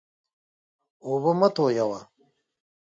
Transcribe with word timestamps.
اوبه 1.05 1.31
مه 1.39 1.47
تویوه. 1.55 1.99